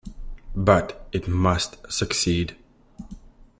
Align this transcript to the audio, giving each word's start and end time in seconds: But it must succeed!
But 0.55 1.05
it 1.11 1.27
must 1.27 1.77
succeed! 1.93 2.57